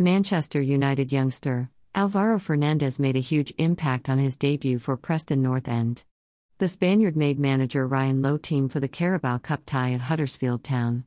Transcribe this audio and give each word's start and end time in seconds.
Manchester 0.00 0.60
United 0.60 1.12
youngster, 1.12 1.70
Alvaro 1.94 2.40
Fernandez 2.40 2.98
made 2.98 3.14
a 3.14 3.20
huge 3.20 3.54
impact 3.58 4.08
on 4.08 4.18
his 4.18 4.36
debut 4.36 4.76
for 4.80 4.96
Preston 4.96 5.40
North 5.40 5.68
End. 5.68 6.02
The 6.58 6.66
Spaniard 6.66 7.16
made 7.16 7.38
manager 7.38 7.86
Ryan 7.86 8.20
Lowe 8.20 8.36
team 8.36 8.68
for 8.68 8.80
the 8.80 8.88
Carabao 8.88 9.38
Cup 9.38 9.62
tie 9.64 9.92
at 9.92 10.00
Huddersfield 10.00 10.64
Town. 10.64 11.04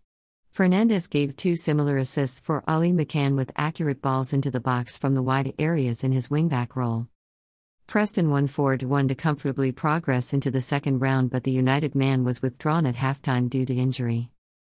Fernandez 0.52 1.08
gave 1.08 1.36
two 1.36 1.58
similar 1.58 1.98
assists 1.98 2.40
for 2.40 2.64
Ali 2.66 2.94
McCann 2.94 3.36
with 3.36 3.52
accurate 3.58 4.02
balls 4.02 4.32
into 4.32 4.50
the 4.50 4.62
box 4.62 4.98
from 4.98 5.16
the 5.16 5.22
wide 5.22 5.54
areas 5.60 6.06
in 6.06 6.14
his 6.14 6.30
wingback 6.30 6.78
role. 6.78 7.10
Preston 7.88 8.30
won 8.30 8.48
4 8.48 8.78
1 8.78 9.08
to 9.10 9.16
comfortably 9.16 9.74
progress 9.74 10.32
into 10.32 10.50
the 10.50 10.62
second 10.62 11.00
round, 11.00 11.30
but 11.30 11.44
the 11.44 11.52
United 11.52 11.94
man 11.94 12.24
was 12.24 12.42
withdrawn 12.42 12.86
at 12.86 12.96
halftime 12.96 13.50
due 13.50 13.66
to 13.66 13.76
injury. 13.76 14.32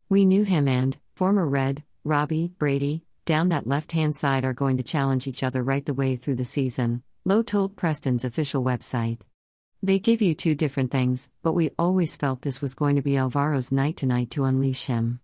We 0.09 0.25
knew 0.25 0.43
him 0.43 0.67
and, 0.67 0.99
former 1.15 1.47
Red, 1.47 1.85
Robbie, 2.03 2.51
Brady, 2.59 3.05
down 3.25 3.49
that 3.51 3.67
left 3.67 3.93
hand 3.93 4.17
side 4.17 4.45
are 4.45 4.53
going 4.53 4.77
to 4.77 4.83
challenge 4.83 5.27
each 5.27 5.43
other 5.43 5.63
right 5.63 5.85
the 5.85 5.95
way 5.95 6.17
through 6.17 6.37
the 6.37 6.45
season, 6.45 7.03
Lowe 7.25 7.43
told 7.43 7.77
Preston's 7.77 8.25
official 8.25 8.65
website. 8.65 9.21
They 9.83 9.99
give 9.99 10.21
you 10.21 10.35
two 10.35 10.55
different 10.55 10.91
things, 10.91 11.31
but 11.43 11.53
we 11.53 11.71
always 11.79 12.17
felt 12.17 12.43
this 12.43 12.61
was 12.61 12.75
going 12.75 12.97
to 12.97 13.03
be 13.03 13.13
Alvaro's 13.13 13.73
night 13.73 13.97
tonight 13.97 14.31
to 14.33 14.45
unleash 14.45 14.87
him. 14.87 15.21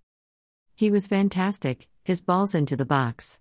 He 0.74 0.91
was 0.91 1.09
fantastic, 1.09 1.88
his 2.05 2.21
balls 2.21 2.55
into 2.55 2.77
the 2.77 2.85
box. 2.85 3.41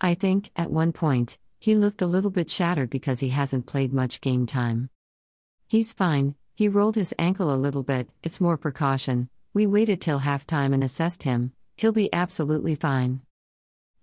I 0.00 0.14
think, 0.14 0.50
at 0.56 0.70
one 0.70 0.92
point, 0.92 1.38
he 1.58 1.74
looked 1.74 2.02
a 2.02 2.06
little 2.06 2.30
bit 2.30 2.50
shattered 2.50 2.90
because 2.90 3.20
he 3.20 3.28
hasn't 3.28 3.66
played 3.66 3.92
much 3.92 4.20
game 4.20 4.46
time. 4.46 4.90
He's 5.68 5.92
fine, 5.92 6.34
he 6.54 6.68
rolled 6.68 6.96
his 6.96 7.14
ankle 7.18 7.54
a 7.54 7.56
little 7.56 7.82
bit, 7.82 8.08
it's 8.22 8.40
more 8.40 8.56
precaution. 8.56 9.28
We 9.54 9.66
waited 9.66 10.00
till 10.00 10.20
halftime 10.20 10.74
and 10.74 10.84
assessed 10.84 11.22
him, 11.22 11.52
he'll 11.76 11.92
be 11.92 12.12
absolutely 12.12 12.74
fine. 12.74 13.22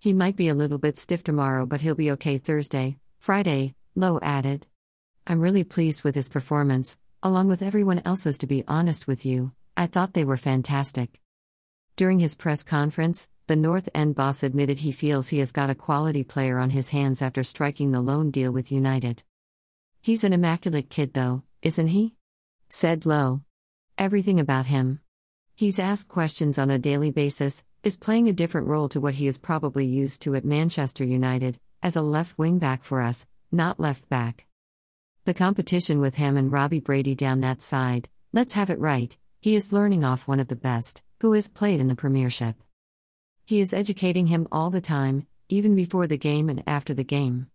He 0.01 0.13
might 0.13 0.37
be 0.37 0.47
a 0.47 0.55
little 0.55 0.77
bit 0.77 0.97
stiff 0.97 1.25
tomorrow, 1.25 1.65
but 1.65 1.81
he'll 1.81 1.93
be 1.93 2.11
okay 2.11 2.37
Thursday, 2.37 2.97
Friday, 3.19 3.75
Lowe 3.95 4.17
added. 4.21 4.65
I'm 5.27 5.41
really 5.41 5.65
pleased 5.65 6.05
with 6.05 6.15
his 6.15 6.29
performance, 6.29 6.97
along 7.21 7.49
with 7.49 7.61
everyone 7.61 8.01
else's, 8.05 8.37
to 8.37 8.47
be 8.47 8.63
honest 8.65 9.07
with 9.07 9.25
you, 9.25 9.51
I 9.75 9.87
thought 9.87 10.13
they 10.13 10.23
were 10.23 10.37
fantastic. 10.37 11.19
During 11.97 12.19
his 12.19 12.37
press 12.37 12.63
conference, 12.63 13.27
the 13.47 13.57
North 13.57 13.89
End 13.93 14.15
boss 14.15 14.41
admitted 14.41 14.79
he 14.79 14.93
feels 14.93 15.27
he 15.27 15.39
has 15.39 15.51
got 15.51 15.69
a 15.69 15.75
quality 15.75 16.23
player 16.23 16.59
on 16.59 16.69
his 16.69 16.89
hands 16.89 17.21
after 17.21 17.43
striking 17.43 17.91
the 17.91 17.99
loan 17.99 18.31
deal 18.31 18.53
with 18.53 18.71
United. 18.71 19.23
He's 20.01 20.23
an 20.23 20.31
immaculate 20.31 20.89
kid, 20.89 21.13
though, 21.13 21.43
isn't 21.61 21.87
he? 21.87 22.15
said 22.69 23.05
Lowe. 23.05 23.41
Everything 23.97 24.39
about 24.39 24.67
him. 24.67 25.01
He's 25.55 25.77
asked 25.77 26.07
questions 26.07 26.57
on 26.57 26.71
a 26.71 26.79
daily 26.79 27.11
basis, 27.11 27.65
is 27.83 27.95
playing 27.95 28.27
a 28.27 28.33
different 28.33 28.67
role 28.67 28.89
to 28.89 28.99
what 28.99 29.13
he 29.13 29.27
is 29.27 29.37
probably 29.37 29.85
used 29.85 30.21
to 30.21 30.35
at 30.35 30.43
Manchester 30.43 31.05
United, 31.05 31.59
as 31.81 31.95
a 31.95 32.01
left 32.01 32.37
wing 32.37 32.59
back 32.59 32.83
for 32.83 33.01
us, 33.01 33.25
not 33.51 33.79
left 33.79 34.07
back. 34.09 34.45
The 35.23 35.33
competition 35.33 36.01
with 36.01 36.15
him 36.15 36.35
and 36.35 36.51
Robbie 36.51 36.81
Brady 36.81 37.15
down 37.15 37.39
that 37.41 37.61
side, 37.61 38.09
let's 38.33 38.53
have 38.53 38.69
it 38.69 38.79
right, 38.79 39.17
he 39.39 39.55
is 39.55 39.71
learning 39.71 40.03
off 40.03 40.27
one 40.27 40.41
of 40.41 40.49
the 40.49 40.55
best, 40.57 41.01
who 41.21 41.31
has 41.33 41.47
played 41.47 41.79
in 41.79 41.87
the 41.87 41.95
Premiership. 41.95 42.55
He 43.45 43.61
is 43.61 43.73
educating 43.73 44.27
him 44.27 44.47
all 44.51 44.69
the 44.69 44.81
time, 44.81 45.25
even 45.47 45.73
before 45.73 46.05
the 46.05 46.17
game 46.17 46.49
and 46.49 46.61
after 46.67 46.93
the 46.93 47.05
game. 47.05 47.47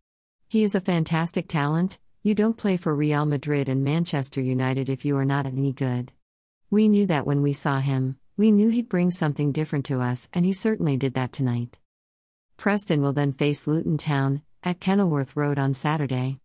He 0.48 0.62
is 0.62 0.74
a 0.74 0.80
fantastic 0.80 1.48
talent. 1.48 1.98
You 2.22 2.34
don't 2.34 2.56
play 2.56 2.78
for 2.78 2.94
Real 2.94 3.26
Madrid 3.26 3.68
and 3.68 3.84
Manchester 3.84 4.40
United 4.40 4.88
if 4.88 5.04
you 5.04 5.18
are 5.18 5.24
not 5.26 5.44
any 5.44 5.72
good. 5.72 6.12
We 6.70 6.88
knew 6.88 7.06
that 7.06 7.26
when 7.26 7.42
we 7.42 7.52
saw 7.52 7.80
him, 7.80 8.16
we 8.36 8.50
knew 8.50 8.68
he'd 8.68 8.88
bring 8.88 9.10
something 9.10 9.52
different 9.52 9.84
to 9.86 10.00
us, 10.00 10.28
and 10.32 10.44
he 10.44 10.52
certainly 10.52 10.96
did 10.96 11.14
that 11.14 11.32
tonight. 11.32 11.78
Preston 12.56 13.00
will 13.00 13.12
then 13.12 13.32
face 13.32 13.66
Luton 13.66 13.96
Town 13.96 14.42
at 14.62 14.80
Kenilworth 14.80 15.36
Road 15.36 15.58
on 15.58 15.74
Saturday. 15.74 16.40